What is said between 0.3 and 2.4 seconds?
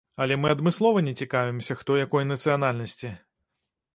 мы адмыслова не цікавімся, хто якой